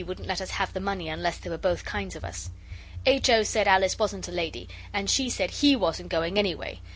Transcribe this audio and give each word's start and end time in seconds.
wouldn't 0.03 0.27
let 0.27 0.41
us 0.41 0.49
have 0.49 0.73
the 0.73 0.79
money 0.79 1.09
unless 1.09 1.37
there 1.37 1.51
were 1.51 1.59
both 1.59 1.85
kinds 1.85 2.15
of 2.15 2.23
us. 2.25 2.49
H. 3.05 3.29
O. 3.29 3.43
said 3.43 3.67
Alice 3.67 3.99
wasn't 3.99 4.27
a 4.27 4.31
lady; 4.31 4.67
and 4.91 5.07
she 5.07 5.29
said 5.29 5.51
he 5.51 5.75
wasn't 5.75 6.09
going, 6.09 6.39
anyway. 6.39 6.79